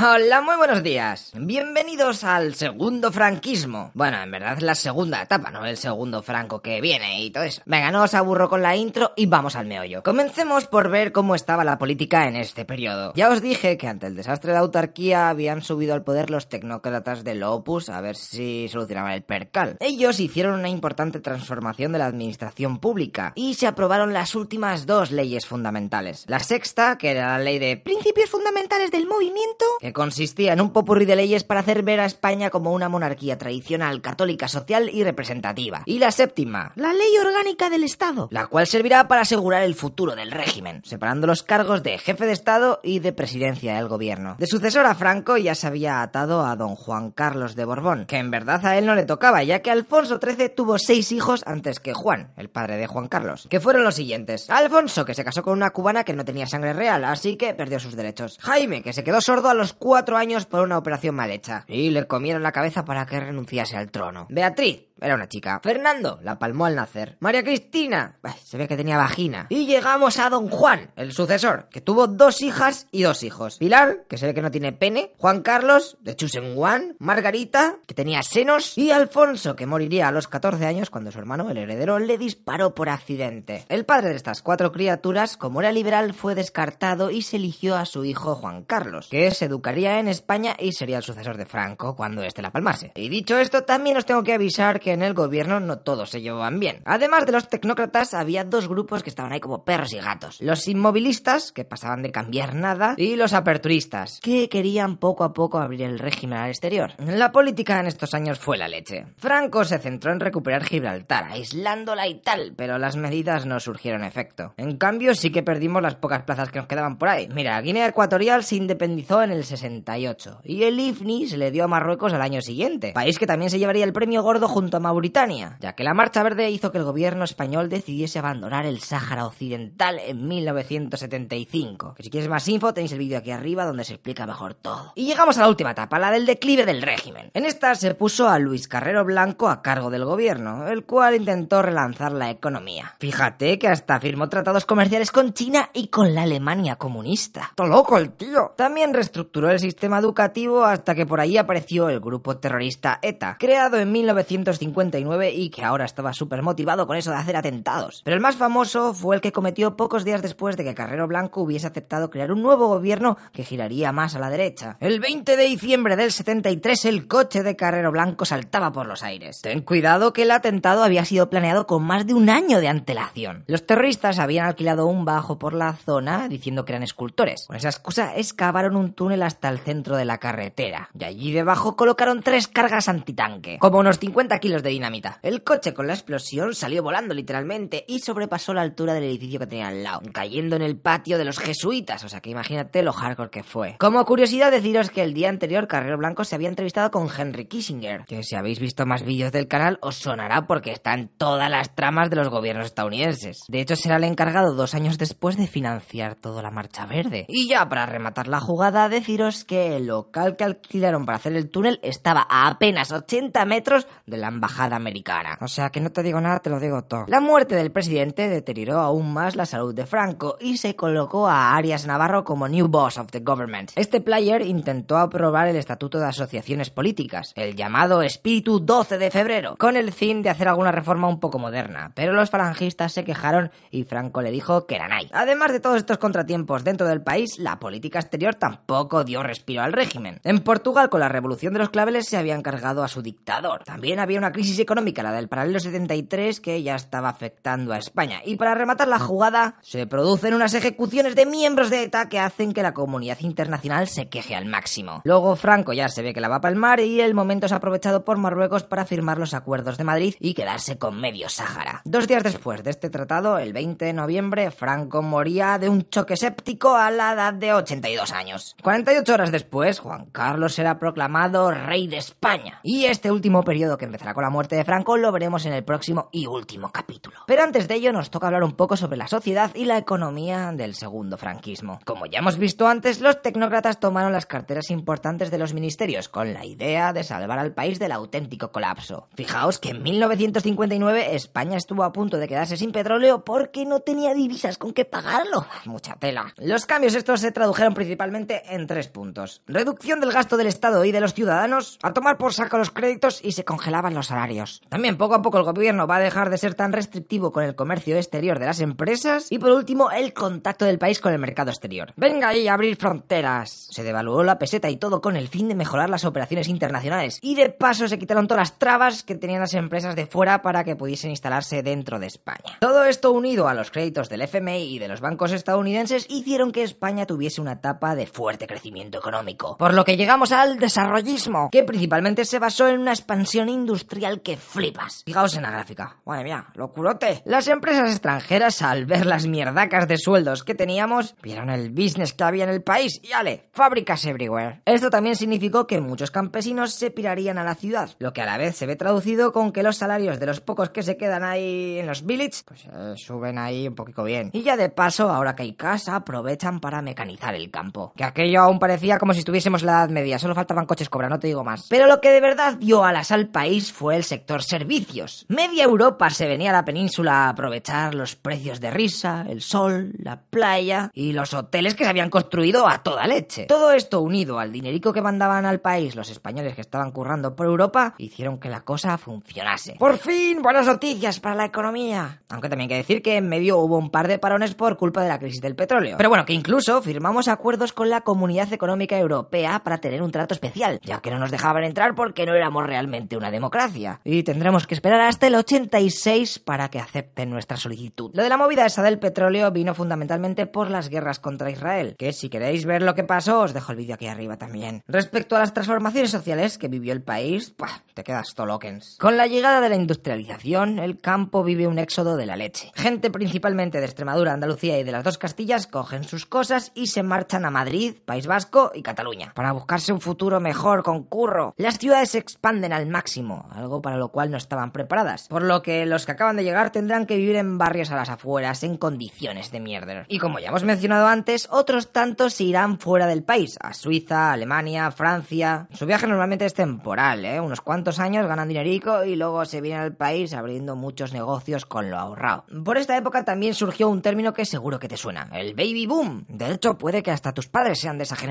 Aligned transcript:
Hola, 0.00 0.42
muy 0.42 0.54
buenos 0.54 0.84
días. 0.84 1.32
Bienvenidos 1.34 2.22
al 2.22 2.54
segundo 2.54 3.10
franquismo. 3.10 3.90
Bueno, 3.94 4.22
en 4.22 4.30
verdad 4.30 4.56
es 4.56 4.62
la 4.62 4.76
segunda 4.76 5.20
etapa, 5.20 5.50
no 5.50 5.66
el 5.66 5.76
segundo 5.76 6.22
franco 6.22 6.62
que 6.62 6.80
viene 6.80 7.20
y 7.20 7.30
todo 7.32 7.42
eso. 7.42 7.62
Venga, 7.66 7.90
no 7.90 8.04
os 8.04 8.14
aburro 8.14 8.48
con 8.48 8.62
la 8.62 8.76
intro 8.76 9.12
y 9.16 9.26
vamos 9.26 9.56
al 9.56 9.66
meollo. 9.66 10.04
Comencemos 10.04 10.68
por 10.68 10.88
ver 10.88 11.10
cómo 11.10 11.34
estaba 11.34 11.64
la 11.64 11.78
política 11.78 12.28
en 12.28 12.36
este 12.36 12.64
periodo. 12.64 13.12
Ya 13.16 13.28
os 13.28 13.42
dije 13.42 13.76
que 13.76 13.88
ante 13.88 14.06
el 14.06 14.14
desastre 14.14 14.52
de 14.52 14.54
la 14.54 14.60
autarquía 14.60 15.30
habían 15.30 15.62
subido 15.62 15.94
al 15.94 16.04
poder 16.04 16.30
los 16.30 16.48
tecnócratas 16.48 17.24
del 17.24 17.42
Opus 17.42 17.88
a 17.88 18.00
ver 18.00 18.14
si 18.14 18.68
solucionaban 18.68 19.12
el 19.12 19.24
percal. 19.24 19.78
Ellos 19.80 20.20
hicieron 20.20 20.60
una 20.60 20.68
importante 20.68 21.18
transformación 21.18 21.90
de 21.90 21.98
la 21.98 22.06
administración 22.06 22.78
pública 22.78 23.32
y 23.34 23.54
se 23.54 23.66
aprobaron 23.66 24.12
las 24.12 24.36
últimas 24.36 24.86
dos 24.86 25.10
leyes 25.10 25.46
fundamentales. 25.46 26.24
La 26.28 26.38
sexta, 26.38 26.98
que 26.98 27.10
era 27.10 27.36
la 27.36 27.42
ley 27.42 27.58
de 27.58 27.76
principios 27.76 28.30
fundamentales 28.30 28.92
del 28.92 29.08
movimiento, 29.08 29.64
que 29.88 29.94
consistía 29.94 30.52
en 30.52 30.60
un 30.60 30.70
popurrí 30.70 31.06
de 31.06 31.16
leyes 31.16 31.44
para 31.44 31.60
hacer 31.60 31.82
ver 31.82 32.00
a 32.00 32.04
España 32.04 32.50
como 32.50 32.72
una 32.72 32.90
monarquía 32.90 33.38
tradicional, 33.38 34.02
católica, 34.02 34.46
social 34.46 34.90
y 34.92 35.02
representativa. 35.02 35.82
Y 35.86 35.98
la 35.98 36.10
séptima, 36.10 36.72
la 36.76 36.92
ley 36.92 37.16
orgánica 37.18 37.70
del 37.70 37.84
Estado, 37.84 38.28
la 38.30 38.48
cual 38.48 38.66
servirá 38.66 39.08
para 39.08 39.22
asegurar 39.22 39.62
el 39.62 39.74
futuro 39.74 40.14
del 40.14 40.30
régimen, 40.30 40.82
separando 40.84 41.26
los 41.26 41.42
cargos 41.42 41.82
de 41.82 41.96
jefe 41.96 42.26
de 42.26 42.32
Estado 42.32 42.80
y 42.82 42.98
de 42.98 43.14
presidencia 43.14 43.76
del 43.76 43.88
gobierno. 43.88 44.36
De 44.38 44.46
sucesor 44.46 44.84
a 44.84 44.94
Franco 44.94 45.38
ya 45.38 45.54
se 45.54 45.66
había 45.66 46.02
atado 46.02 46.44
a 46.44 46.54
don 46.54 46.76
Juan 46.76 47.10
Carlos 47.10 47.56
de 47.56 47.64
Borbón, 47.64 48.04
que 48.04 48.18
en 48.18 48.30
verdad 48.30 48.66
a 48.66 48.76
él 48.76 48.84
no 48.84 48.94
le 48.94 49.06
tocaba, 49.06 49.42
ya 49.42 49.60
que 49.60 49.70
Alfonso 49.70 50.20
XIII 50.22 50.50
tuvo 50.50 50.78
seis 50.78 51.12
hijos 51.12 51.42
antes 51.46 51.80
que 51.80 51.94
Juan, 51.94 52.32
el 52.36 52.50
padre 52.50 52.76
de 52.76 52.86
Juan 52.86 53.08
Carlos, 53.08 53.46
que 53.48 53.60
fueron 53.60 53.84
los 53.84 53.94
siguientes. 53.94 54.50
Alfonso, 54.50 55.06
que 55.06 55.14
se 55.14 55.24
casó 55.24 55.42
con 55.42 55.54
una 55.54 55.70
cubana 55.70 56.04
que 56.04 56.12
no 56.12 56.26
tenía 56.26 56.46
sangre 56.46 56.74
real, 56.74 57.06
así 57.06 57.36
que 57.36 57.54
perdió 57.54 57.80
sus 57.80 57.96
derechos. 57.96 58.36
Jaime, 58.42 58.82
que 58.82 58.92
se 58.92 59.02
quedó 59.02 59.22
sordo 59.22 59.48
a 59.48 59.54
los 59.54 59.72
cuatro 59.78 60.16
años 60.16 60.46
por 60.46 60.60
una 60.60 60.78
operación 60.78 61.14
mal 61.14 61.30
hecha. 61.30 61.64
Y 61.68 61.90
le 61.90 62.06
comieron 62.06 62.42
la 62.42 62.52
cabeza 62.52 62.84
para 62.84 63.06
que 63.06 63.20
renunciase 63.20 63.76
al 63.76 63.90
trono. 63.90 64.26
Beatriz, 64.30 64.88
era 65.00 65.14
una 65.14 65.28
chica. 65.28 65.60
Fernando 65.62 66.18
la 66.22 66.38
palmó 66.38 66.66
al 66.66 66.74
nacer. 66.74 67.16
María 67.20 67.42
Cristina 67.42 68.18
se 68.42 68.58
ve 68.58 68.68
que 68.68 68.76
tenía 68.76 68.96
vagina. 68.96 69.46
Y 69.48 69.66
llegamos 69.66 70.18
a 70.18 70.28
Don 70.30 70.48
Juan, 70.48 70.90
el 70.96 71.12
sucesor, 71.12 71.68
que 71.70 71.80
tuvo 71.80 72.06
dos 72.06 72.42
hijas 72.42 72.86
y 72.90 73.02
dos 73.02 73.22
hijos. 73.22 73.58
Pilar, 73.58 74.04
que 74.08 74.18
se 74.18 74.26
ve 74.26 74.34
que 74.34 74.42
no 74.42 74.50
tiene 74.50 74.72
pene. 74.72 75.12
Juan 75.18 75.42
Carlos, 75.42 75.98
de 76.00 76.16
Chusenguan. 76.16 76.96
Margarita, 76.98 77.76
que 77.86 77.94
tenía 77.94 78.22
senos. 78.22 78.76
Y 78.76 78.90
Alfonso, 78.90 79.56
que 79.56 79.66
moriría 79.66 80.08
a 80.08 80.12
los 80.12 80.28
14 80.28 80.66
años 80.66 80.90
cuando 80.90 81.12
su 81.12 81.18
hermano, 81.18 81.50
el 81.50 81.58
heredero, 81.58 81.98
le 81.98 82.18
disparó 82.18 82.74
por 82.74 82.88
accidente. 82.88 83.64
El 83.68 83.84
padre 83.84 84.10
de 84.10 84.16
estas 84.16 84.42
cuatro 84.42 84.72
criaturas, 84.72 85.36
como 85.36 85.60
era 85.60 85.72
liberal, 85.72 86.14
fue 86.14 86.34
descartado 86.34 87.10
y 87.10 87.22
se 87.22 87.36
eligió 87.36 87.76
a 87.76 87.86
su 87.86 88.04
hijo 88.04 88.34
Juan 88.34 88.64
Carlos, 88.64 89.08
que 89.10 89.30
se 89.30 89.48
en 89.76 90.08
España 90.08 90.56
y 90.58 90.72
sería 90.72 90.96
el 90.96 91.02
sucesor 91.02 91.36
de 91.36 91.46
Franco 91.46 91.94
cuando 91.94 92.22
éste 92.22 92.42
la 92.42 92.50
palmase. 92.50 92.92
Y 92.94 93.08
dicho 93.08 93.38
esto, 93.38 93.64
también 93.64 93.96
os 93.96 94.06
tengo 94.06 94.22
que 94.22 94.32
avisar 94.32 94.80
que 94.80 94.92
en 94.92 95.02
el 95.02 95.14
gobierno 95.14 95.60
no 95.60 95.78
todos 95.78 96.10
se 96.10 96.20
llevaban 96.20 96.58
bien. 96.58 96.82
Además 96.84 97.26
de 97.26 97.32
los 97.32 97.48
tecnócratas, 97.48 98.14
había 98.14 98.44
dos 98.44 98.68
grupos 98.68 99.02
que 99.02 99.10
estaban 99.10 99.32
ahí 99.32 99.40
como 99.40 99.64
perros 99.64 99.92
y 99.92 99.98
gatos. 99.98 100.38
Los 100.40 100.66
inmovilistas, 100.68 101.52
que 101.52 101.64
pasaban 101.64 102.02
de 102.02 102.10
cambiar 102.10 102.54
nada, 102.54 102.94
y 102.96 103.16
los 103.16 103.34
aperturistas, 103.34 104.20
que 104.22 104.48
querían 104.48 104.96
poco 104.96 105.24
a 105.24 105.32
poco 105.32 105.58
abrir 105.58 105.82
el 105.82 105.98
régimen 105.98 106.38
al 106.38 106.48
exterior. 106.48 106.92
La 106.98 107.30
política 107.30 107.78
en 107.78 107.86
estos 107.86 108.14
años 108.14 108.38
fue 108.38 108.56
la 108.56 108.68
leche. 108.68 109.06
Franco 109.18 109.64
se 109.64 109.78
centró 109.78 110.12
en 110.12 110.20
recuperar 110.20 110.64
Gibraltar, 110.64 111.24
aislándola 111.24 112.08
y 112.08 112.14
tal, 112.20 112.54
pero 112.56 112.78
las 112.78 112.96
medidas 112.96 113.46
no 113.46 113.60
surgieron 113.60 114.04
efecto. 114.04 114.54
En 114.56 114.76
cambio, 114.76 115.14
sí 115.14 115.30
que 115.30 115.42
perdimos 115.42 115.82
las 115.82 115.94
pocas 115.94 116.22
plazas 116.22 116.50
que 116.50 116.58
nos 116.58 116.68
quedaban 116.68 116.98
por 116.98 117.08
ahí. 117.08 117.28
Mira, 117.32 117.60
Guinea 117.60 117.88
Ecuatorial 117.88 118.44
se 118.44 118.56
independizó 118.56 119.22
en 119.22 119.30
el 119.30 119.44
68 119.58 120.40
y 120.44 120.62
el 120.64 120.80
IFNI 120.80 121.26
se 121.26 121.36
le 121.36 121.50
dio 121.50 121.64
a 121.64 121.68
Marruecos 121.68 122.12
al 122.12 122.22
año 122.22 122.40
siguiente, 122.40 122.92
país 122.92 123.18
que 123.18 123.26
también 123.26 123.50
se 123.50 123.58
llevaría 123.58 123.84
el 123.84 123.92
premio 123.92 124.22
gordo 124.22 124.48
junto 124.48 124.76
a 124.76 124.80
Mauritania, 124.80 125.58
ya 125.60 125.74
que 125.74 125.84
la 125.84 125.94
Marcha 125.94 126.22
Verde 126.22 126.50
hizo 126.50 126.72
que 126.72 126.78
el 126.78 126.84
gobierno 126.84 127.24
español 127.24 127.68
decidiese 127.68 128.18
abandonar 128.18 128.66
el 128.66 128.80
Sáhara 128.80 129.26
Occidental 129.26 129.98
en 129.98 130.26
1975. 130.26 131.94
Que 131.94 132.02
si 132.02 132.10
quieres 132.10 132.30
más 132.30 132.46
info 132.48 132.72
tenéis 132.72 132.92
el 132.92 132.98
vídeo 132.98 133.18
aquí 133.18 133.30
arriba 133.30 133.64
donde 133.64 133.84
se 133.84 133.94
explica 133.94 134.26
mejor 134.26 134.54
todo. 134.54 134.92
Y 134.94 135.06
llegamos 135.06 135.38
a 135.38 135.42
la 135.42 135.48
última 135.48 135.72
etapa, 135.72 135.98
la 135.98 136.10
del 136.10 136.26
declive 136.26 136.64
del 136.64 136.82
régimen. 136.82 137.30
En 137.34 137.44
esta 137.44 137.74
se 137.74 137.94
puso 137.94 138.28
a 138.28 138.38
Luis 138.38 138.68
Carrero 138.68 139.04
Blanco 139.04 139.48
a 139.48 139.62
cargo 139.62 139.90
del 139.90 140.04
gobierno, 140.04 140.68
el 140.68 140.84
cual 140.84 141.16
intentó 141.16 141.62
relanzar 141.62 142.12
la 142.12 142.30
economía. 142.30 142.94
Fíjate 142.98 143.58
que 143.58 143.68
hasta 143.68 144.00
firmó 144.00 144.28
tratados 144.28 144.64
comerciales 144.64 145.12
con 145.12 145.32
China 145.32 145.70
y 145.72 145.88
con 145.88 146.14
la 146.14 146.22
Alemania 146.22 146.76
comunista. 146.76 147.52
¡Todo 147.54 147.66
loco 147.66 147.98
el 147.98 148.12
tío! 148.12 148.54
También 148.56 148.94
reestructuró 148.94 149.47
el 149.52 149.60
sistema 149.60 149.98
educativo 149.98 150.64
hasta 150.64 150.94
que 150.94 151.06
por 151.06 151.20
ahí 151.20 151.36
apareció 151.36 151.88
el 151.88 152.00
grupo 152.00 152.36
terrorista 152.36 152.98
ETA, 153.02 153.36
creado 153.38 153.78
en 153.78 153.92
1959 153.92 155.32
y 155.32 155.50
que 155.50 155.64
ahora 155.64 155.84
estaba 155.84 156.12
súper 156.12 156.42
motivado 156.42 156.86
con 156.86 156.96
eso 156.96 157.10
de 157.10 157.16
hacer 157.16 157.36
atentados. 157.36 158.02
Pero 158.04 158.16
el 158.16 158.22
más 158.22 158.36
famoso 158.36 158.94
fue 158.94 159.16
el 159.16 159.22
que 159.22 159.32
cometió 159.32 159.76
pocos 159.76 160.04
días 160.04 160.22
después 160.22 160.56
de 160.56 160.64
que 160.64 160.74
Carrero 160.74 161.06
Blanco 161.06 161.42
hubiese 161.42 161.66
aceptado 161.66 162.10
crear 162.10 162.32
un 162.32 162.42
nuevo 162.42 162.68
gobierno 162.68 163.16
que 163.32 163.44
giraría 163.44 163.92
más 163.92 164.14
a 164.14 164.18
la 164.18 164.30
derecha. 164.30 164.76
El 164.80 165.00
20 165.00 165.36
de 165.36 165.44
diciembre 165.44 165.96
del 165.96 166.12
73 166.12 166.84
el 166.86 167.08
coche 167.08 167.42
de 167.42 167.56
Carrero 167.56 167.90
Blanco 167.90 168.24
saltaba 168.24 168.72
por 168.72 168.86
los 168.86 169.02
aires. 169.02 169.40
Ten 169.42 169.62
cuidado 169.62 170.12
que 170.12 170.22
el 170.22 170.30
atentado 170.30 170.82
había 170.82 171.04
sido 171.04 171.30
planeado 171.30 171.66
con 171.66 171.82
más 171.82 172.06
de 172.06 172.14
un 172.14 172.30
año 172.30 172.60
de 172.60 172.68
antelación. 172.68 173.44
Los 173.46 173.66
terroristas 173.66 174.18
habían 174.18 174.46
alquilado 174.46 174.86
un 174.86 175.04
bajo 175.04 175.38
por 175.38 175.54
la 175.54 175.74
zona 175.74 176.28
diciendo 176.28 176.64
que 176.64 176.72
eran 176.72 176.82
escultores. 176.82 177.46
Con 177.46 177.56
esa 177.56 177.68
excusa 177.68 178.16
excavaron 178.16 178.76
un 178.76 178.92
túnel 178.92 179.22
hasta 179.28 179.48
el 179.48 179.58
centro 179.58 179.96
de 179.96 180.04
la 180.04 180.18
carretera 180.18 180.90
y 180.98 181.04
allí 181.04 181.32
debajo 181.32 181.76
colocaron 181.76 182.22
tres 182.22 182.48
cargas 182.48 182.88
antitanque, 182.88 183.58
como 183.58 183.78
unos 183.78 183.98
50 183.98 184.38
kilos 184.38 184.62
de 184.62 184.70
dinamita. 184.70 185.20
El 185.22 185.44
coche 185.44 185.74
con 185.74 185.86
la 185.86 185.94
explosión 185.94 186.54
salió 186.54 186.82
volando 186.82 187.14
literalmente 187.14 187.84
y 187.86 188.00
sobrepasó 188.00 188.54
la 188.54 188.62
altura 188.62 188.94
del 188.94 189.04
edificio 189.04 189.38
que 189.38 189.46
tenía 189.46 189.68
al 189.68 189.84
lado, 189.84 190.02
cayendo 190.12 190.56
en 190.56 190.62
el 190.62 190.76
patio 190.76 191.18
de 191.18 191.24
los 191.24 191.38
jesuitas, 191.38 192.02
o 192.04 192.08
sea 192.08 192.20
que 192.20 192.30
imagínate 192.30 192.82
lo 192.82 192.92
hardcore 192.92 193.30
que 193.30 193.42
fue. 193.42 193.76
Como 193.78 194.04
curiosidad 194.04 194.50
deciros 194.50 194.90
que 194.90 195.02
el 195.02 195.14
día 195.14 195.28
anterior 195.28 195.68
Carrero 195.68 195.98
Blanco 195.98 196.24
se 196.24 196.34
había 196.34 196.48
entrevistado 196.48 196.90
con 196.90 197.08
Henry 197.16 197.44
Kissinger, 197.46 198.04
que 198.04 198.22
si 198.22 198.34
habéis 198.34 198.58
visto 198.58 198.86
más 198.86 199.04
vídeos 199.04 199.32
del 199.32 199.48
canal 199.48 199.78
os 199.82 199.96
sonará 199.96 200.46
porque 200.46 200.72
está 200.72 200.94
en 200.94 201.08
todas 201.08 201.50
las 201.50 201.74
tramas 201.74 202.10
de 202.10 202.16
los 202.16 202.28
gobiernos 202.28 202.66
estadounidenses. 202.66 203.40
De 203.48 203.60
hecho 203.60 203.76
será 203.76 203.96
el 203.96 204.04
encargado 204.04 204.54
dos 204.54 204.74
años 204.74 204.98
después 204.98 205.36
de 205.36 205.46
financiar 205.46 206.14
toda 206.14 206.42
la 206.42 206.50
marcha 206.50 206.86
verde. 206.86 207.26
Y 207.28 207.48
ya 207.48 207.68
para 207.68 207.86
rematar 207.86 208.28
la 208.28 208.40
jugada 208.40 208.88
deciros 209.18 209.44
que 209.44 209.76
el 209.76 209.86
local 209.86 210.36
que 210.36 210.44
alquilaron 210.44 211.04
para 211.04 211.16
hacer 211.16 211.32
el 211.34 211.50
túnel 211.50 211.80
estaba 211.82 212.26
a 212.28 212.46
apenas 212.46 212.92
80 212.92 213.44
metros 213.46 213.86
de 214.06 214.16
la 214.16 214.28
embajada 214.28 214.76
americana. 214.76 215.36
O 215.40 215.48
sea 215.48 215.70
que 215.70 215.80
no 215.80 215.90
te 215.90 216.04
digo 216.04 216.20
nada, 216.20 216.38
te 216.38 216.50
lo 216.50 216.60
digo 216.60 216.82
todo. 216.82 217.04
La 217.08 217.20
muerte 217.20 217.56
del 217.56 217.72
presidente 217.72 218.28
deterioró 218.28 218.78
aún 218.78 219.12
más 219.12 219.34
la 219.34 219.44
salud 219.44 219.74
de 219.74 219.86
Franco 219.86 220.36
y 220.40 220.58
se 220.58 220.76
colocó 220.76 221.26
a 221.26 221.56
Arias 221.56 221.86
Navarro 221.86 222.22
como 222.22 222.48
new 222.48 222.68
boss 222.68 222.98
of 222.98 223.10
the 223.10 223.20
government. 223.20 223.72
Este 223.74 224.00
player 224.00 224.42
intentó 224.42 224.98
aprobar 224.98 225.48
el 225.48 225.56
estatuto 225.56 225.98
de 225.98 226.06
asociaciones 226.06 226.70
políticas, 226.70 227.32
el 227.34 227.56
llamado 227.56 228.02
espíritu 228.02 228.60
12 228.60 228.98
de 228.98 229.10
febrero, 229.10 229.56
con 229.56 229.76
el 229.76 229.92
fin 229.92 230.22
de 230.22 230.30
hacer 230.30 230.46
alguna 230.46 230.70
reforma 230.70 231.08
un 231.08 231.18
poco 231.18 231.40
moderna, 231.40 231.90
pero 231.94 232.12
los 232.12 232.30
falangistas 232.30 232.92
se 232.92 233.04
quejaron 233.04 233.50
y 233.72 233.82
Franco 233.82 234.22
le 234.22 234.30
dijo 234.30 234.66
que 234.66 234.76
eran 234.76 234.92
ahí. 234.92 235.08
Además 235.12 235.52
de 235.52 235.60
todos 235.60 235.78
estos 235.78 235.98
contratiempos 235.98 236.62
dentro 236.62 236.86
del 236.86 237.02
país, 237.02 237.38
la 237.38 237.58
política 237.58 237.98
exterior 237.98 238.36
tampoco 238.36 239.02
dio 239.08 239.22
respiro 239.22 239.62
al 239.62 239.72
régimen. 239.72 240.20
En 240.22 240.40
Portugal, 240.40 240.90
con 240.90 241.00
la 241.00 241.08
revolución 241.08 241.54
de 241.54 241.58
los 241.58 241.70
claveles, 241.70 242.06
se 242.06 242.18
habían 242.18 242.42
cargado 242.42 242.84
a 242.84 242.88
su 242.88 243.02
dictador. 243.02 243.64
También 243.64 243.98
había 243.98 244.18
una 244.18 244.32
crisis 244.32 244.58
económica, 244.58 245.02
la 245.02 245.12
del 245.12 245.28
paralelo 245.28 245.58
73, 245.58 246.40
que 246.40 246.62
ya 246.62 246.76
estaba 246.76 247.08
afectando 247.08 247.72
a 247.72 247.78
España. 247.78 248.20
Y 248.24 248.36
para 248.36 248.54
rematar 248.54 248.86
la 248.86 248.98
jugada, 248.98 249.56
se 249.62 249.86
producen 249.86 250.34
unas 250.34 250.54
ejecuciones 250.54 251.16
de 251.16 251.26
miembros 251.26 251.70
de 251.70 251.84
ETA 251.84 252.08
que 252.08 252.20
hacen 252.20 252.52
que 252.52 252.62
la 252.62 252.74
comunidad 252.74 253.18
internacional 253.20 253.88
se 253.88 254.08
queje 254.08 254.36
al 254.36 254.44
máximo. 254.44 255.00
Luego 255.04 255.34
Franco 255.36 255.72
ya 255.72 255.88
se 255.88 256.02
ve 256.02 256.12
que 256.12 256.20
la 256.20 256.28
va 256.28 256.36
a 256.36 256.40
palmar 256.40 256.80
y 256.80 257.00
el 257.00 257.14
momento 257.14 257.46
es 257.46 257.52
aprovechado 257.52 258.04
por 258.04 258.18
Marruecos 258.18 258.64
para 258.64 258.84
firmar 258.84 259.18
los 259.18 259.32
acuerdos 259.32 259.78
de 259.78 259.84
Madrid 259.84 260.14
y 260.20 260.34
quedarse 260.34 260.78
con 260.78 261.00
medio 261.00 261.30
Sáhara. 261.30 261.80
Dos 261.86 262.06
días 262.06 262.22
después 262.22 262.62
de 262.62 262.70
este 262.70 262.90
tratado, 262.90 263.38
el 263.38 263.54
20 263.54 263.86
de 263.86 263.92
noviembre, 263.94 264.50
Franco 264.50 265.00
moría 265.00 265.58
de 265.58 265.70
un 265.70 265.88
choque 265.88 266.16
séptico 266.16 266.76
a 266.76 266.90
la 266.90 267.14
edad 267.14 267.32
de 267.32 267.54
82 267.54 268.12
años. 268.12 268.54
48 268.98 269.14
horas 269.14 269.30
después, 269.30 269.78
Juan 269.78 270.06
Carlos 270.06 270.54
será 270.54 270.80
proclamado 270.80 271.52
rey 271.52 271.86
de 271.86 271.98
España. 271.98 272.58
Y 272.64 272.86
este 272.86 273.12
último 273.12 273.44
periodo 273.44 273.78
que 273.78 273.84
empezará 273.84 274.12
con 274.12 274.24
la 274.24 274.30
muerte 274.30 274.56
de 274.56 274.64
Franco 274.64 274.96
lo 274.96 275.12
veremos 275.12 275.46
en 275.46 275.52
el 275.52 275.62
próximo 275.62 276.08
y 276.10 276.26
último 276.26 276.72
capítulo. 276.72 277.18
Pero 277.28 277.44
antes 277.44 277.68
de 277.68 277.76
ello 277.76 277.92
nos 277.92 278.10
toca 278.10 278.26
hablar 278.26 278.42
un 278.42 278.56
poco 278.56 278.76
sobre 278.76 278.96
la 278.96 279.06
sociedad 279.06 279.52
y 279.54 279.66
la 279.66 279.78
economía 279.78 280.50
del 280.52 280.74
segundo 280.74 281.16
franquismo. 281.16 281.78
Como 281.84 282.06
ya 282.06 282.18
hemos 282.18 282.38
visto 282.38 282.66
antes, 282.66 283.00
los 283.00 283.22
tecnócratas 283.22 283.78
tomaron 283.78 284.12
las 284.12 284.26
carteras 284.26 284.68
importantes 284.70 285.30
de 285.30 285.38
los 285.38 285.54
ministerios 285.54 286.08
con 286.08 286.34
la 286.34 286.44
idea 286.44 286.92
de 286.92 287.04
salvar 287.04 287.38
al 287.38 287.54
país 287.54 287.78
del 287.78 287.92
auténtico 287.92 288.50
colapso. 288.50 289.06
Fijaos 289.14 289.60
que 289.60 289.70
en 289.70 289.82
1959 289.84 291.14
España 291.14 291.56
estuvo 291.56 291.84
a 291.84 291.92
punto 291.92 292.16
de 292.16 292.26
quedarse 292.26 292.56
sin 292.56 292.72
petróleo 292.72 293.24
porque 293.24 293.64
no 293.64 293.78
tenía 293.78 294.12
divisas 294.12 294.58
con 294.58 294.72
qué 294.72 294.84
pagarlo. 294.84 295.46
Mucha 295.66 295.94
tela. 295.94 296.34
Los 296.36 296.66
cambios 296.66 296.96
estos 296.96 297.20
se 297.20 297.30
tradujeron 297.30 297.74
principalmente 297.74 298.42
en 298.52 298.66
tres 298.66 298.87
puntos. 298.88 299.42
Reducción 299.46 300.00
del 300.00 300.12
gasto 300.12 300.36
del 300.36 300.46
Estado 300.46 300.84
y 300.84 300.92
de 300.92 301.00
los 301.00 301.14
ciudadanos, 301.14 301.78
a 301.82 301.92
tomar 301.92 302.18
por 302.18 302.34
saco 302.34 302.58
los 302.58 302.70
créditos 302.70 303.20
y 303.22 303.32
se 303.32 303.44
congelaban 303.44 303.94
los 303.94 304.06
salarios. 304.06 304.62
También 304.68 304.96
poco 304.96 305.14
a 305.14 305.22
poco 305.22 305.38
el 305.38 305.44
gobierno 305.44 305.86
va 305.86 305.96
a 305.96 306.00
dejar 306.00 306.30
de 306.30 306.38
ser 306.38 306.54
tan 306.54 306.72
restrictivo 306.72 307.32
con 307.32 307.44
el 307.44 307.54
comercio 307.54 307.96
exterior 307.96 308.38
de 308.38 308.46
las 308.46 308.60
empresas 308.60 309.26
y 309.30 309.38
por 309.38 309.50
último 309.50 309.90
el 309.90 310.12
contacto 310.12 310.64
del 310.64 310.78
país 310.78 311.00
con 311.00 311.12
el 311.12 311.18
mercado 311.18 311.50
exterior. 311.50 311.92
Venga 311.96 312.28
ahí 312.28 312.48
a 312.48 312.54
abrir 312.54 312.76
fronteras. 312.76 313.68
Se 313.70 313.82
devaluó 313.82 314.22
la 314.22 314.38
peseta 314.38 314.70
y 314.70 314.76
todo 314.76 315.00
con 315.00 315.16
el 315.16 315.28
fin 315.28 315.48
de 315.48 315.54
mejorar 315.54 315.90
las 315.90 316.04
operaciones 316.04 316.48
internacionales 316.48 317.18
y 317.22 317.34
de 317.34 317.50
paso 317.50 317.88
se 317.88 317.98
quitaron 317.98 318.26
todas 318.26 318.50
las 318.50 318.58
trabas 318.58 319.02
que 319.02 319.14
tenían 319.14 319.40
las 319.40 319.54
empresas 319.54 319.96
de 319.96 320.06
fuera 320.06 320.42
para 320.42 320.64
que 320.64 320.76
pudiesen 320.76 321.10
instalarse 321.10 321.62
dentro 321.62 321.98
de 321.98 322.06
España. 322.06 322.58
Todo 322.60 322.84
esto 322.84 323.12
unido 323.12 323.48
a 323.48 323.54
los 323.54 323.70
créditos 323.70 324.08
del 324.08 324.22
FMI 324.22 324.74
y 324.74 324.78
de 324.78 324.88
los 324.88 325.00
bancos 325.00 325.32
estadounidenses 325.32 326.06
hicieron 326.08 326.52
que 326.52 326.62
España 326.62 327.06
tuviese 327.06 327.40
una 327.40 327.52
etapa 327.52 327.94
de 327.94 328.06
fuerte 328.06 328.46
económico. 328.86 329.56
Por 329.56 329.74
lo 329.74 329.84
que 329.84 329.96
llegamos 329.96 330.32
al 330.32 330.58
desarrollismo, 330.58 331.48
que 331.50 331.64
principalmente 331.64 332.24
se 332.24 332.38
basó 332.38 332.68
en 332.68 332.80
una 332.80 332.92
expansión 332.92 333.48
industrial 333.48 334.22
que 334.22 334.36
flipas. 334.36 335.02
Fijaos 335.04 335.36
en 335.36 335.42
la 335.42 335.50
gráfica. 335.50 335.96
Madre 336.04 336.24
mía, 336.24 336.46
locurote. 336.54 337.22
Las 337.24 337.48
empresas 337.48 337.90
extranjeras, 337.90 338.62
al 338.62 338.86
ver 338.86 339.06
las 339.06 339.26
mierdacas 339.26 339.88
de 339.88 339.98
sueldos 339.98 340.44
que 340.44 340.54
teníamos, 340.54 341.14
vieron 341.22 341.50
el 341.50 341.70
business 341.70 342.12
que 342.12 342.24
había 342.24 342.44
en 342.44 342.50
el 342.50 342.62
país 342.62 343.00
y 343.02 343.12
ale, 343.12 343.48
fábricas 343.52 344.04
everywhere. 344.04 344.62
Esto 344.64 344.90
también 344.90 345.16
significó 345.16 345.66
que 345.66 345.80
muchos 345.80 346.10
campesinos 346.10 346.74
se 346.74 346.90
pirarían 346.90 347.38
a 347.38 347.44
la 347.44 347.54
ciudad, 347.54 347.90
lo 347.98 348.12
que 348.12 348.22
a 348.22 348.26
la 348.26 348.38
vez 348.38 348.56
se 348.56 348.66
ve 348.66 348.76
traducido 348.76 349.32
con 349.32 349.52
que 349.52 349.62
los 349.62 349.76
salarios 349.76 350.20
de 350.20 350.26
los 350.26 350.40
pocos 350.40 350.70
que 350.70 350.82
se 350.82 350.96
quedan 350.96 351.24
ahí 351.24 351.78
en 351.78 351.86
los 351.86 352.04
villages, 352.04 352.44
pues 352.46 352.64
eh, 352.64 352.94
suben 352.96 353.38
ahí 353.38 353.68
un 353.68 353.74
poquito 353.74 354.04
bien. 354.04 354.30
Y 354.32 354.42
ya 354.42 354.56
de 354.56 354.68
paso, 354.68 355.10
ahora 355.10 355.34
que 355.34 355.42
hay 355.42 355.54
casa, 355.54 355.96
aprovechan 355.96 356.60
para 356.60 356.82
mecanizar 356.82 357.34
el 357.34 357.50
campo. 357.50 357.92
Que 357.96 358.04
aquello 358.04 358.40
aún 358.40 358.58
parecía 358.68 358.98
como 358.98 359.14
si 359.14 359.20
estuviésemos 359.20 359.62
la 359.62 359.72
Edad 359.72 359.88
Media, 359.88 360.18
solo 360.18 360.34
faltaban 360.34 360.66
coches 360.66 360.90
cobra, 360.90 361.08
no 361.08 361.18
te 361.18 361.26
digo 361.26 361.42
más. 361.42 361.68
Pero 361.70 361.86
lo 361.86 362.02
que 362.02 362.10
de 362.10 362.20
verdad 362.20 362.58
dio 362.58 362.84
alas 362.84 363.10
al 363.12 363.28
país 363.28 363.72
fue 363.72 363.96
el 363.96 364.04
sector 364.04 364.42
servicios. 364.42 365.24
Media 365.28 365.64
Europa 365.64 366.10
se 366.10 366.26
venía 366.26 366.50
a 366.50 366.52
la 366.52 366.66
península 366.66 367.24
a 367.24 367.28
aprovechar 367.30 367.94
los 367.94 368.14
precios 368.14 368.60
de 368.60 368.70
risa, 368.70 369.24
el 369.26 369.40
sol, 369.40 369.92
la 369.98 370.20
playa 370.20 370.90
y 370.92 371.12
los 371.12 371.32
hoteles 371.32 371.74
que 371.74 371.84
se 371.84 371.88
habían 371.88 372.10
construido 372.10 372.68
a 372.68 372.82
toda 372.82 373.06
leche. 373.06 373.46
Todo 373.46 373.72
esto 373.72 374.02
unido 374.02 374.38
al 374.38 374.52
dinerico 374.52 374.92
que 374.92 375.00
mandaban 375.00 375.46
al 375.46 375.60
país 375.60 375.96
los 375.96 376.10
españoles 376.10 376.54
que 376.54 376.60
estaban 376.60 376.90
currando 376.90 377.34
por 377.34 377.46
Europa, 377.46 377.94
hicieron 377.96 378.38
que 378.38 378.50
la 378.50 378.60
cosa 378.60 378.98
funcionase. 378.98 379.76
Por 379.78 379.96
fin, 379.96 380.42
buenas 380.42 380.66
noticias 380.66 381.20
para 381.20 381.34
la 381.34 381.46
economía. 381.46 382.20
Aunque 382.28 382.50
también 382.50 382.66
hay 382.70 382.76
que 382.76 382.82
decir 382.82 383.00
que 383.00 383.16
en 383.16 383.30
medio 383.30 383.60
hubo 383.60 383.78
un 383.78 383.88
par 383.88 384.08
de 384.08 384.18
parones 384.18 384.54
por 384.54 384.76
culpa 384.76 385.02
de 385.02 385.08
la 385.08 385.18
crisis 385.18 385.40
del 385.40 385.56
petróleo. 385.56 385.96
Pero 385.96 386.10
bueno, 386.10 386.26
que 386.26 386.34
incluso 386.34 386.82
firmamos 386.82 387.28
acuerdos 387.28 387.72
con 387.72 387.88
la 387.88 388.02
Comunidad 388.02 388.52
Económica 388.58 388.98
Europea 388.98 389.60
para 389.62 389.78
tener 389.78 390.02
un 390.02 390.10
trato 390.10 390.34
especial, 390.34 390.80
ya 390.82 390.98
que 390.98 391.12
no 391.12 391.20
nos 391.20 391.30
dejaban 391.30 391.62
entrar 391.62 391.94
porque 391.94 392.26
no 392.26 392.34
éramos 392.34 392.66
realmente 392.66 393.16
una 393.16 393.30
democracia. 393.30 394.00
Y 394.04 394.24
tendremos 394.24 394.66
que 394.66 394.74
esperar 394.74 395.00
hasta 395.02 395.28
el 395.28 395.36
86 395.36 396.40
para 396.40 396.68
que 396.68 396.80
acepten 396.80 397.30
nuestra 397.30 397.56
solicitud. 397.56 398.10
Lo 398.14 398.24
de 398.24 398.28
la 398.28 398.36
movida 398.36 398.66
esa 398.66 398.82
del 398.82 398.98
petróleo 398.98 399.52
vino 399.52 399.74
fundamentalmente 399.74 400.46
por 400.46 400.70
las 400.70 400.88
guerras 400.88 401.20
contra 401.20 401.50
Israel, 401.50 401.94
que 401.96 402.12
si 402.12 402.28
queréis 402.28 402.66
ver 402.66 402.82
lo 402.82 402.96
que 402.96 403.04
pasó, 403.04 403.42
os 403.42 403.54
dejo 403.54 403.70
el 403.70 403.78
vídeo 403.78 403.94
aquí 403.94 404.08
arriba 404.08 404.36
también. 404.38 404.82
Respecto 404.88 405.36
a 405.36 405.38
las 405.38 405.54
transformaciones 405.54 406.10
sociales 406.10 406.58
que 406.58 406.66
vivió 406.66 406.92
el 406.92 407.02
país, 407.02 407.54
te 407.94 408.02
quedas 408.02 408.34
tolokens. 408.34 408.96
Con 408.98 409.16
la 409.16 409.28
llegada 409.28 409.60
de 409.60 409.68
la 409.68 409.76
industrialización, 409.76 410.80
el 410.80 410.98
campo 411.00 411.44
vive 411.44 411.68
un 411.68 411.78
éxodo 411.78 412.16
de 412.16 412.26
la 412.26 412.36
leche. 412.36 412.72
Gente 412.74 413.10
principalmente 413.10 413.78
de 413.78 413.86
Extremadura, 413.86 414.32
Andalucía 414.32 414.78
y 414.78 414.84
de 414.84 414.92
las 414.92 415.04
dos 415.04 415.18
Castillas 415.18 415.66
cogen 415.66 416.04
sus 416.04 416.26
cosas 416.26 416.72
y 416.74 416.88
se 416.88 417.02
marchan 417.02 417.44
a 417.44 417.50
Madrid, 417.50 417.96
País 418.04 418.26
Vasco 418.26 418.37
y 418.74 418.82
Cataluña, 418.82 419.32
para 419.34 419.52
buscarse 419.52 419.92
un 419.92 420.00
futuro 420.00 420.40
mejor 420.40 420.82
con 420.82 421.02
curro. 421.02 421.54
Las 421.56 421.78
ciudades 421.78 422.10
se 422.10 422.18
expanden 422.18 422.72
al 422.72 422.86
máximo, 422.86 423.48
algo 423.50 423.82
para 423.82 423.96
lo 423.96 424.08
cual 424.08 424.30
no 424.30 424.36
estaban 424.36 424.72
preparadas, 424.72 425.28
por 425.28 425.42
lo 425.42 425.62
que 425.62 425.86
los 425.86 426.06
que 426.06 426.12
acaban 426.12 426.36
de 426.36 426.44
llegar 426.44 426.70
tendrán 426.70 427.06
que 427.06 427.16
vivir 427.16 427.36
en 427.36 427.58
barrios 427.58 427.90
a 427.90 427.96
las 427.96 428.08
afueras 428.08 428.62
en 428.62 428.76
condiciones 428.76 429.50
de 429.50 429.60
mierda. 429.60 430.04
Y 430.08 430.18
como 430.18 430.38
ya 430.38 430.48
hemos 430.48 430.64
mencionado 430.64 431.06
antes, 431.06 431.48
otros 431.50 431.92
tantos 431.92 432.34
se 432.34 432.44
irán 432.44 432.78
fuera 432.78 433.06
del 433.06 433.22
país, 433.22 433.56
a 433.60 433.74
Suiza, 433.74 434.32
Alemania, 434.32 434.90
Francia. 434.90 435.66
Su 435.72 435.86
viaje 435.86 436.06
normalmente 436.06 436.44
es 436.44 436.54
temporal, 436.54 437.24
¿eh? 437.24 437.40
unos 437.40 437.60
cuantos 437.60 437.98
años 437.98 438.26
ganan 438.26 438.48
dinerico 438.48 439.04
y 439.04 439.16
luego 439.16 439.44
se 439.44 439.60
vienen 439.60 439.82
al 439.82 439.96
país 439.96 440.34
abriendo 440.34 440.76
muchos 440.76 441.12
negocios 441.12 441.66
con 441.66 441.90
lo 441.90 441.98
ahorrado. 441.98 442.44
Por 442.64 442.78
esta 442.78 442.96
época 442.96 443.24
también 443.24 443.54
surgió 443.54 443.88
un 443.88 444.02
término 444.02 444.32
que 444.32 444.44
seguro 444.44 444.78
que 444.78 444.88
te 444.88 444.96
suena, 444.96 445.28
el 445.32 445.54
baby 445.54 445.86
boom. 445.86 446.24
De 446.28 446.52
hecho, 446.52 446.76
puede 446.76 447.02
que 447.02 447.10
hasta 447.10 447.32
tus 447.32 447.48
padres 447.48 447.80
sean 447.80 447.98
de 447.98 448.04
esa 448.04 448.16
generación. 448.16 448.27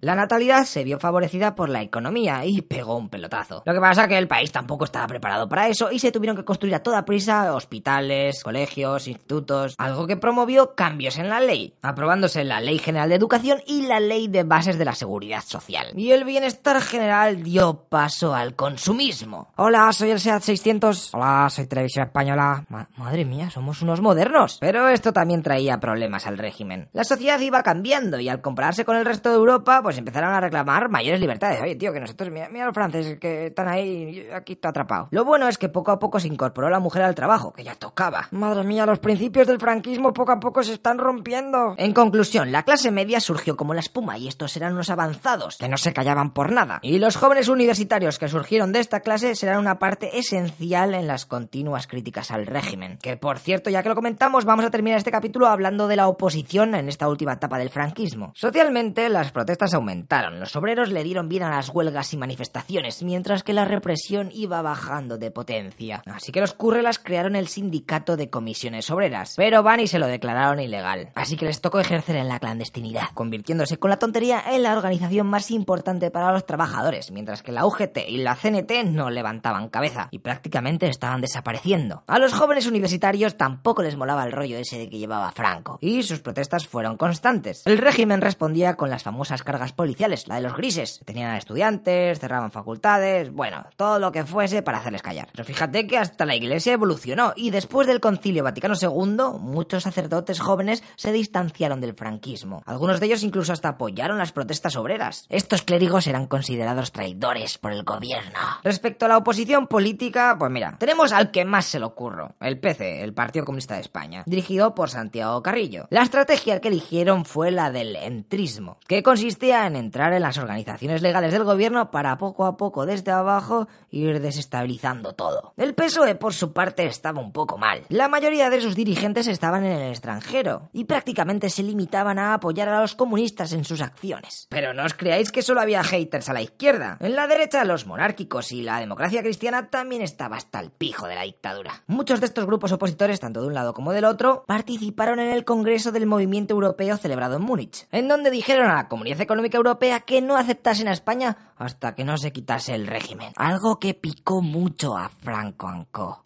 La 0.00 0.14
natalidad 0.14 0.64
se 0.64 0.84
vio 0.84 0.98
favorecida 0.98 1.54
por 1.54 1.68
la 1.68 1.82
economía 1.82 2.44
y 2.44 2.62
pegó 2.62 2.96
un 2.96 3.08
pelotazo. 3.08 3.62
Lo 3.64 3.72
que 3.74 3.80
pasa 3.80 4.02
es 4.02 4.08
que 4.08 4.18
el 4.18 4.28
país 4.28 4.52
tampoco 4.52 4.84
estaba 4.84 5.06
preparado 5.06 5.48
para 5.48 5.68
eso 5.68 5.90
y 5.90 5.98
se 5.98 6.12
tuvieron 6.12 6.36
que 6.36 6.44
construir 6.44 6.74
a 6.74 6.82
toda 6.82 7.04
prisa 7.04 7.54
hospitales, 7.54 8.42
colegios, 8.42 9.08
institutos, 9.08 9.74
algo 9.78 10.06
que 10.06 10.16
promovió 10.16 10.74
cambios 10.74 11.18
en 11.18 11.28
la 11.28 11.40
ley, 11.40 11.74
aprobándose 11.82 12.44
la 12.44 12.60
Ley 12.60 12.78
General 12.78 13.08
de 13.08 13.14
Educación 13.14 13.60
y 13.66 13.86
la 13.86 14.00
Ley 14.00 14.28
de 14.28 14.42
Bases 14.44 14.78
de 14.78 14.84
la 14.84 14.94
Seguridad 14.94 15.42
Social. 15.44 15.88
Y 15.96 16.10
el 16.12 16.24
bienestar 16.24 16.80
general 16.80 17.42
dio 17.42 17.84
paso 17.88 18.34
al 18.34 18.54
consumismo. 18.54 19.48
Hola, 19.56 19.92
soy 19.92 20.10
el 20.10 20.20
SEAT 20.20 20.42
600. 20.42 21.14
Hola, 21.14 21.48
soy 21.50 21.66
Televisión 21.66 22.06
Española. 22.06 22.64
Ma- 22.68 22.88
madre 22.96 23.24
mía, 23.24 23.50
somos 23.50 23.82
unos 23.82 24.00
modernos. 24.00 24.58
Pero 24.60 24.88
esto 24.88 25.12
también 25.12 25.42
traía 25.42 25.78
problemas 25.80 26.26
al 26.26 26.38
régimen. 26.38 26.88
La 26.92 27.04
sociedad 27.04 27.38
iba 27.40 27.62
cambiando 27.62 28.18
y 28.20 28.28
al 28.28 28.40
compararse 28.40 28.84
con 28.84 28.96
el 28.96 29.04
resto 29.04 29.30
de 29.30 29.37
Europa, 29.38 29.80
pues 29.82 29.98
empezaron 29.98 30.30
a 30.30 30.40
reclamar 30.40 30.88
mayores 30.88 31.20
libertades. 31.20 31.60
Oye, 31.60 31.76
tío, 31.76 31.92
que 31.92 32.00
nosotros, 32.00 32.30
mira, 32.30 32.48
mira 32.48 32.66
los 32.66 32.74
franceses 32.74 33.18
que 33.18 33.46
están 33.46 33.68
ahí, 33.68 34.28
aquí 34.34 34.54
está 34.54 34.70
atrapado. 34.70 35.08
Lo 35.10 35.24
bueno 35.24 35.48
es 35.48 35.58
que 35.58 35.68
poco 35.68 35.90
a 35.90 35.98
poco 35.98 36.20
se 36.20 36.28
incorporó 36.28 36.70
la 36.70 36.80
mujer 36.80 37.02
al 37.02 37.14
trabajo, 37.14 37.52
que 37.52 37.64
ya 37.64 37.74
tocaba. 37.74 38.28
Madre 38.30 38.64
mía, 38.64 38.86
los 38.86 38.98
principios 38.98 39.46
del 39.46 39.58
franquismo 39.58 40.12
poco 40.12 40.32
a 40.32 40.40
poco 40.40 40.62
se 40.62 40.74
están 40.74 40.98
rompiendo. 40.98 41.74
En 41.78 41.92
conclusión, 41.92 42.52
la 42.52 42.62
clase 42.62 42.90
media 42.90 43.20
surgió 43.20 43.56
como 43.56 43.74
la 43.74 43.80
espuma 43.80 44.18
y 44.18 44.28
estos 44.28 44.56
eran 44.56 44.74
unos 44.74 44.90
avanzados, 44.90 45.56
que 45.58 45.68
no 45.68 45.76
se 45.76 45.92
callaban 45.92 46.32
por 46.32 46.52
nada. 46.52 46.78
Y 46.82 46.98
los 46.98 47.16
jóvenes 47.16 47.48
universitarios 47.48 48.18
que 48.18 48.28
surgieron 48.28 48.72
de 48.72 48.80
esta 48.80 49.00
clase 49.00 49.34
serán 49.34 49.58
una 49.58 49.78
parte 49.78 50.18
esencial 50.18 50.94
en 50.94 51.06
las 51.06 51.26
continuas 51.26 51.86
críticas 51.86 52.30
al 52.30 52.46
régimen. 52.46 52.98
Que 53.02 53.16
por 53.16 53.38
cierto, 53.38 53.70
ya 53.70 53.82
que 53.82 53.88
lo 53.88 53.94
comentamos, 53.94 54.44
vamos 54.44 54.64
a 54.64 54.70
terminar 54.70 54.98
este 54.98 55.10
capítulo 55.10 55.46
hablando 55.46 55.88
de 55.88 55.96
la 55.96 56.08
oposición 56.08 56.74
en 56.74 56.88
esta 56.88 57.08
última 57.08 57.34
etapa 57.34 57.58
del 57.58 57.70
franquismo. 57.70 58.32
Socialmente, 58.34 59.08
las 59.08 59.27
protestas 59.32 59.74
aumentaron. 59.74 60.40
Los 60.40 60.56
obreros 60.56 60.90
le 60.90 61.04
dieron 61.04 61.28
bien 61.28 61.42
a 61.42 61.50
las 61.50 61.68
huelgas 61.68 62.12
y 62.12 62.16
manifestaciones, 62.16 63.02
mientras 63.02 63.42
que 63.42 63.52
la 63.52 63.64
represión 63.64 64.30
iba 64.32 64.62
bajando 64.62 65.18
de 65.18 65.30
potencia. 65.30 66.02
Así 66.06 66.32
que 66.32 66.40
los 66.40 66.54
currelas 66.54 66.98
crearon 66.98 67.36
el 67.36 67.48
sindicato 67.48 68.16
de 68.16 68.30
comisiones 68.30 68.90
obreras, 68.90 69.34
pero 69.36 69.62
van 69.62 69.80
y 69.80 69.86
se 69.86 69.98
lo 69.98 70.06
declararon 70.06 70.60
ilegal. 70.60 71.10
Así 71.14 71.36
que 71.36 71.44
les 71.44 71.60
tocó 71.60 71.80
ejercer 71.80 72.16
en 72.16 72.28
la 72.28 72.38
clandestinidad, 72.38 73.10
convirtiéndose 73.14 73.78
con 73.78 73.90
la 73.90 73.98
tontería 73.98 74.42
en 74.50 74.62
la 74.62 74.76
organización 74.76 75.26
más 75.26 75.50
importante 75.50 76.10
para 76.10 76.32
los 76.32 76.46
trabajadores, 76.46 77.10
mientras 77.10 77.42
que 77.42 77.52
la 77.52 77.66
UGT 77.66 77.98
y 78.08 78.18
la 78.18 78.34
CNT 78.34 78.84
no 78.86 79.10
levantaban 79.10 79.68
cabeza 79.68 80.08
y 80.10 80.20
prácticamente 80.20 80.88
estaban 80.88 81.20
desapareciendo. 81.20 82.02
A 82.06 82.18
los 82.18 82.32
jóvenes 82.32 82.66
universitarios 82.66 83.36
tampoco 83.36 83.82
les 83.82 83.96
molaba 83.96 84.24
el 84.24 84.32
rollo 84.32 84.56
ese 84.56 84.78
de 84.78 84.88
que 84.88 84.98
llevaba 84.98 85.32
Franco, 85.32 85.78
y 85.80 86.02
sus 86.02 86.20
protestas 86.20 86.66
fueron 86.66 86.96
constantes. 86.96 87.62
El 87.66 87.78
régimen 87.78 88.20
respondía 88.20 88.74
con 88.74 88.90
las 88.90 89.02
famosas 89.02 89.17
cargas 89.44 89.72
policiales, 89.72 90.28
la 90.28 90.36
de 90.36 90.42
los 90.42 90.56
grises. 90.56 91.00
Tenían 91.04 91.30
a 91.30 91.38
estudiantes, 91.38 92.18
cerraban 92.18 92.50
facultades, 92.50 93.32
bueno, 93.32 93.66
todo 93.76 93.98
lo 93.98 94.12
que 94.12 94.24
fuese 94.24 94.62
para 94.62 94.78
hacerles 94.78 95.02
callar. 95.02 95.28
Pero 95.32 95.44
fíjate 95.44 95.86
que 95.86 95.98
hasta 95.98 96.26
la 96.26 96.34
iglesia 96.34 96.72
evolucionó, 96.72 97.32
y 97.36 97.50
después 97.50 97.86
del 97.86 98.00
concilio 98.00 98.44
Vaticano 98.44 98.74
II, 98.80 99.38
muchos 99.40 99.82
sacerdotes 99.82 100.40
jóvenes 100.40 100.82
se 100.96 101.12
distanciaron 101.12 101.80
del 101.80 101.94
franquismo. 101.94 102.62
Algunos 102.66 103.00
de 103.00 103.06
ellos 103.06 103.22
incluso 103.22 103.52
hasta 103.52 103.70
apoyaron 103.70 104.18
las 104.18 104.32
protestas 104.32 104.76
obreras. 104.76 105.26
Estos 105.28 105.62
clérigos 105.62 106.06
eran 106.06 106.26
considerados 106.26 106.92
traidores 106.92 107.58
por 107.58 107.72
el 107.72 107.84
gobierno. 107.84 108.38
Respecto 108.64 109.06
a 109.06 109.08
la 109.08 109.18
oposición 109.18 109.66
política, 109.66 110.36
pues 110.38 110.50
mira, 110.50 110.76
tenemos 110.78 111.12
al 111.12 111.30
que 111.30 111.44
más 111.44 111.66
se 111.66 111.78
le 111.78 111.86
ocurro, 111.86 112.34
el 112.40 112.58
PC, 112.58 113.02
el 113.02 113.14
Partido 113.14 113.44
Comunista 113.44 113.74
de 113.74 113.80
España, 113.80 114.22
dirigido 114.26 114.74
por 114.74 114.90
Santiago 114.90 115.42
Carrillo. 115.42 115.86
La 115.90 116.02
estrategia 116.02 116.60
que 116.60 116.68
eligieron 116.68 117.24
fue 117.24 117.50
la 117.50 117.70
del 117.70 117.96
entrismo, 117.96 118.78
que 118.86 119.02
consistía 119.08 119.66
en 119.66 119.74
entrar 119.74 120.12
en 120.12 120.20
las 120.20 120.36
organizaciones 120.36 121.00
legales 121.00 121.32
del 121.32 121.42
gobierno 121.42 121.90
para 121.90 122.18
poco 122.18 122.44
a 122.44 122.58
poco 122.58 122.84
desde 122.84 123.10
abajo 123.10 123.66
ir 123.90 124.20
desestabilizando 124.20 125.14
todo. 125.14 125.54
El 125.56 125.74
PSOE, 125.74 126.14
por 126.14 126.34
su 126.34 126.52
parte, 126.52 126.84
estaba 126.84 127.18
un 127.18 127.32
poco 127.32 127.56
mal. 127.56 127.84
La 127.88 128.08
mayoría 128.08 128.50
de 128.50 128.60
sus 128.60 128.76
dirigentes 128.76 129.26
estaban 129.26 129.64
en 129.64 129.72
el 129.72 129.88
extranjero 129.92 130.68
y 130.74 130.84
prácticamente 130.84 131.48
se 131.48 131.62
limitaban 131.62 132.18
a 132.18 132.34
apoyar 132.34 132.68
a 132.68 132.82
los 132.82 132.96
comunistas 132.96 133.54
en 133.54 133.64
sus 133.64 133.80
acciones. 133.80 134.46
Pero 134.50 134.74
no 134.74 134.84
os 134.84 134.92
creáis 134.92 135.32
que 135.32 135.40
solo 135.40 135.62
había 135.62 135.82
haters 135.82 136.28
a 136.28 136.34
la 136.34 136.42
izquierda. 136.42 136.98
En 137.00 137.16
la 137.16 137.26
derecha, 137.26 137.64
los 137.64 137.86
monárquicos 137.86 138.52
y 138.52 138.60
la 138.60 138.78
democracia 138.78 139.22
cristiana 139.22 139.70
también 139.70 140.02
estaba 140.02 140.36
hasta 140.36 140.60
el 140.60 140.70
pijo 140.70 141.06
de 141.06 141.14
la 141.14 141.22
dictadura. 141.22 141.82
Muchos 141.86 142.20
de 142.20 142.26
estos 142.26 142.44
grupos 142.44 142.72
opositores, 142.72 143.20
tanto 143.20 143.40
de 143.40 143.46
un 143.46 143.54
lado 143.54 143.72
como 143.72 143.94
del 143.94 144.04
otro, 144.04 144.44
participaron 144.46 145.18
en 145.18 145.30
el 145.30 145.46
Congreso 145.46 145.92
del 145.92 146.04
Movimiento 146.04 146.52
Europeo 146.52 146.98
celebrado 146.98 147.36
en 147.36 147.42
Múnich, 147.42 147.88
en 147.90 148.06
donde 148.06 148.30
dijeron 148.30 148.68
a 148.68 148.74
la 148.74 148.88
Comunidad 148.98 149.20
Económica 149.20 149.56
Europea 149.56 150.00
que 150.00 150.20
no 150.20 150.36
aceptasen 150.36 150.88
a 150.88 150.92
España 150.92 151.36
hasta 151.58 151.94
que 151.94 152.04
no 152.04 152.16
se 152.18 152.32
quitase 152.32 152.74
el 152.74 152.88
régimen. 152.88 153.32
Algo 153.36 153.78
que 153.78 153.94
picó 153.94 154.42
mucho 154.42 154.96
a 154.96 155.08
Franco 155.08 155.68
Anco. 155.68 156.20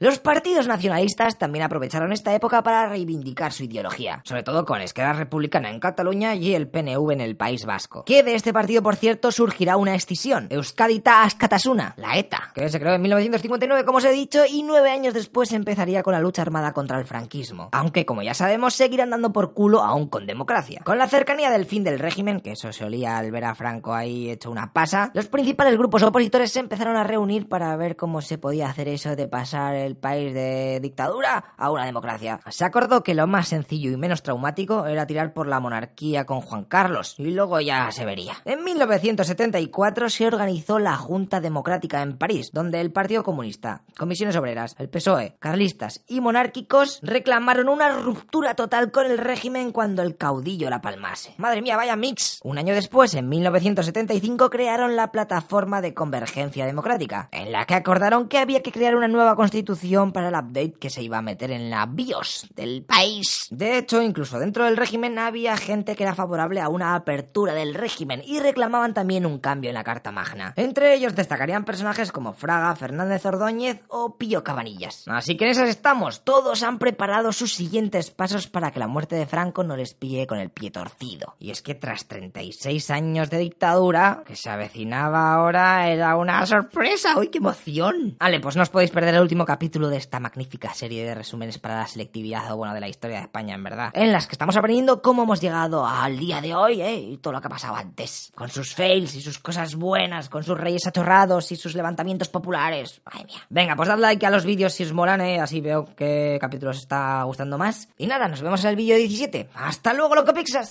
Los 0.00 0.18
partidos 0.18 0.66
nacionalistas 0.66 1.38
también 1.38 1.64
aprovecharon 1.64 2.12
esta 2.12 2.34
época 2.34 2.64
para 2.64 2.88
reivindicar 2.88 3.52
su 3.52 3.64
ideología, 3.64 4.22
sobre 4.24 4.42
todo 4.42 4.64
con 4.64 4.80
Esquerra 4.80 5.12
Republicana 5.12 5.70
en 5.70 5.78
Cataluña 5.78 6.34
y 6.34 6.54
el 6.54 6.68
PNV 6.68 7.12
en 7.12 7.20
el 7.20 7.36
País 7.36 7.64
Vasco. 7.64 8.04
Que 8.04 8.24
de 8.24 8.34
este 8.34 8.52
partido, 8.52 8.82
por 8.82 8.96
cierto, 8.96 9.30
surgirá 9.30 9.76
una 9.76 9.94
escisión, 9.94 10.48
Euskadi 10.50 11.00
Askatasuna, 11.04 11.94
la 11.96 12.16
ETA, 12.18 12.50
que 12.54 12.68
se 12.68 12.80
creó 12.80 12.94
en 12.94 13.02
1959, 13.02 13.84
como 13.84 13.98
os 13.98 14.04
he 14.04 14.12
dicho, 14.12 14.42
y 14.48 14.64
nueve 14.64 14.90
años 14.90 15.14
después 15.14 15.52
empezaría 15.52 16.02
con 16.02 16.12
la 16.12 16.20
lucha 16.20 16.42
armada 16.42 16.72
contra 16.72 16.98
el 16.98 17.04
franquismo. 17.04 17.68
Aunque, 17.72 18.04
como 18.04 18.22
ya 18.22 18.34
sabemos, 18.34 18.74
seguirán 18.74 19.10
dando 19.10 19.32
por 19.32 19.54
culo 19.54 19.82
aún 19.82 20.08
con 20.08 20.26
democracia. 20.26 20.82
Con 20.84 20.98
la 20.98 21.06
cercanía 21.06 21.50
del 21.50 21.66
fin 21.66 21.84
del 21.84 21.99
régimen, 22.00 22.40
que 22.40 22.52
eso 22.52 22.72
se 22.72 22.84
olía 22.84 23.18
al 23.18 23.30
ver 23.30 23.44
a 23.44 23.54
Franco 23.54 23.94
ahí 23.94 24.30
hecho 24.30 24.50
una 24.50 24.72
pasa, 24.72 25.10
los 25.14 25.28
principales 25.28 25.76
grupos 25.76 26.02
opositores 26.02 26.52
se 26.52 26.60
empezaron 26.60 26.96
a 26.96 27.04
reunir 27.04 27.48
para 27.48 27.76
ver 27.76 27.96
cómo 27.96 28.20
se 28.20 28.38
podía 28.38 28.68
hacer 28.68 28.88
eso 28.88 29.14
de 29.14 29.28
pasar 29.28 29.74
el 29.74 29.96
país 29.96 30.34
de 30.34 30.80
dictadura 30.80 31.54
a 31.56 31.70
una 31.70 31.86
democracia. 31.86 32.40
Se 32.48 32.64
acordó 32.64 33.02
que 33.02 33.14
lo 33.14 33.26
más 33.26 33.48
sencillo 33.48 33.90
y 33.90 33.96
menos 33.96 34.22
traumático 34.22 34.86
era 34.86 35.06
tirar 35.06 35.32
por 35.32 35.46
la 35.46 35.60
monarquía 35.60 36.26
con 36.26 36.40
Juan 36.40 36.64
Carlos, 36.64 37.14
y 37.18 37.30
luego 37.30 37.60
ya 37.60 37.90
se 37.92 38.04
vería. 38.04 38.34
En 38.44 38.64
1974 38.64 40.10
se 40.10 40.26
organizó 40.26 40.78
la 40.78 40.96
Junta 40.96 41.40
Democrática 41.40 42.02
en 42.02 42.16
París, 42.16 42.50
donde 42.52 42.80
el 42.80 42.92
Partido 42.92 43.22
Comunista, 43.22 43.82
Comisiones 43.96 44.36
Obreras, 44.36 44.74
el 44.78 44.88
PSOE, 44.88 45.36
carlistas 45.38 46.02
y 46.06 46.20
monárquicos 46.20 47.00
reclamaron 47.02 47.68
una 47.68 47.90
ruptura 47.90 48.54
total 48.54 48.90
con 48.90 49.06
el 49.06 49.18
régimen 49.18 49.72
cuando 49.72 50.02
el 50.02 50.16
caudillo 50.16 50.70
la 50.70 50.80
palmase. 50.80 51.34
Madre 51.38 51.62
mía, 51.62 51.76
vaya 51.80 51.96
mix. 51.96 52.40
Un 52.44 52.58
año 52.58 52.74
después, 52.74 53.14
en 53.14 53.30
1975, 53.30 54.50
crearon 54.50 54.96
la 54.96 55.10
plataforma 55.10 55.80
de 55.80 55.94
convergencia 55.94 56.66
democrática, 56.66 57.30
en 57.32 57.52
la 57.52 57.64
que 57.64 57.72
acordaron 57.72 58.28
que 58.28 58.36
había 58.36 58.62
que 58.62 58.70
crear 58.70 58.94
una 58.94 59.08
nueva 59.08 59.34
constitución 59.34 60.12
para 60.12 60.28
el 60.28 60.34
update 60.34 60.74
que 60.78 60.90
se 60.90 61.02
iba 61.02 61.16
a 61.16 61.22
meter 61.22 61.50
en 61.50 61.70
la 61.70 61.86
BIOS 61.86 62.48
del 62.54 62.82
país. 62.82 63.46
De 63.50 63.78
hecho, 63.78 64.02
incluso 64.02 64.38
dentro 64.38 64.66
del 64.66 64.76
régimen 64.76 65.18
había 65.18 65.56
gente 65.56 65.96
que 65.96 66.02
era 66.02 66.14
favorable 66.14 66.60
a 66.60 66.68
una 66.68 66.94
apertura 66.94 67.54
del 67.54 67.72
régimen 67.72 68.20
y 68.26 68.40
reclamaban 68.40 68.92
también 68.92 69.24
un 69.24 69.38
cambio 69.38 69.70
en 69.70 69.74
la 69.74 69.84
Carta 69.84 70.12
Magna. 70.12 70.52
Entre 70.56 70.92
ellos 70.92 71.14
destacarían 71.14 71.64
personajes 71.64 72.12
como 72.12 72.34
Fraga, 72.34 72.76
Fernández 72.76 73.24
Ordóñez 73.24 73.80
o 73.88 74.18
Pío 74.18 74.44
Cabanillas. 74.44 75.04
Así 75.06 75.38
que 75.38 75.46
en 75.46 75.52
esas 75.52 75.70
estamos, 75.70 76.24
todos 76.24 76.62
han 76.62 76.78
preparado 76.78 77.32
sus 77.32 77.54
siguientes 77.54 78.10
pasos 78.10 78.48
para 78.48 78.70
que 78.70 78.80
la 78.80 78.86
muerte 78.86 79.16
de 79.16 79.24
Franco 79.24 79.64
no 79.64 79.78
les 79.78 79.94
pille 79.94 80.26
con 80.26 80.38
el 80.38 80.50
pie 80.50 80.70
torcido. 80.70 81.36
Y 81.38 81.50
es 81.50 81.62
que 81.62 81.69
tras 81.74 82.06
36 82.06 82.90
años 82.90 83.30
de 83.30 83.38
dictadura, 83.38 84.22
que 84.26 84.36
se 84.36 84.50
avecinaba 84.50 85.34
ahora 85.34 85.88
era 85.88 86.16
una 86.16 86.44
sorpresa. 86.46 87.18
¡Uy, 87.18 87.28
qué 87.28 87.38
emoción! 87.38 88.16
Vale, 88.18 88.40
pues 88.40 88.56
no 88.56 88.62
os 88.62 88.70
podéis 88.70 88.90
perder 88.90 89.14
el 89.14 89.22
último 89.22 89.44
capítulo 89.44 89.88
de 89.88 89.96
esta 89.96 90.20
magnífica 90.20 90.72
serie 90.74 91.04
de 91.04 91.14
resúmenes 91.14 91.58
para 91.58 91.78
la 91.78 91.86
selectividad 91.86 92.52
o 92.52 92.56
bueno, 92.56 92.74
de 92.74 92.80
la 92.80 92.88
historia 92.88 93.18
de 93.18 93.22
España, 93.24 93.54
en 93.54 93.64
verdad. 93.64 93.90
En 93.94 94.12
las 94.12 94.26
que 94.26 94.32
estamos 94.32 94.56
aprendiendo 94.56 95.02
cómo 95.02 95.22
hemos 95.22 95.40
llegado 95.40 95.86
al 95.86 96.18
día 96.18 96.40
de 96.40 96.54
hoy, 96.54 96.80
¿eh? 96.80 96.96
Y 96.96 97.16
todo 97.18 97.32
lo 97.32 97.40
que 97.40 97.46
ha 97.46 97.50
pasado 97.50 97.76
antes. 97.76 98.32
Con 98.34 98.48
sus 98.48 98.74
fails 98.74 99.14
y 99.14 99.20
sus 99.20 99.38
cosas 99.38 99.74
buenas, 99.74 100.28
con 100.28 100.44
sus 100.44 100.58
reyes 100.58 100.86
achorrados 100.86 101.52
y 101.52 101.56
sus 101.56 101.74
levantamientos 101.74 102.28
populares. 102.28 103.00
Ay 103.04 103.24
mía. 103.24 103.46
Venga, 103.48 103.76
pues 103.76 103.88
dad 103.88 103.98
like 103.98 104.24
a 104.24 104.30
los 104.30 104.44
vídeos 104.44 104.72
si 104.72 104.84
os 104.84 104.92
molan, 104.92 105.20
¿eh? 105.20 105.40
Así 105.40 105.60
veo 105.60 105.84
qué 105.96 106.38
capítulo 106.40 106.70
os 106.70 106.78
está 106.78 107.22
gustando 107.24 107.58
más. 107.58 107.88
Y 107.98 108.06
nada, 108.06 108.28
nos 108.28 108.42
vemos 108.42 108.62
en 108.64 108.70
el 108.70 108.76
vídeo 108.76 108.96
17. 108.96 109.50
¡Hasta 109.54 109.94
luego, 109.94 110.14
loco 110.14 110.32
pixas! 110.32 110.68